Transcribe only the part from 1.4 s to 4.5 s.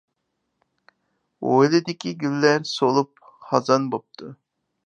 ھويلىدىكى گۈللەر سولۇپ خازان بوپتۇ.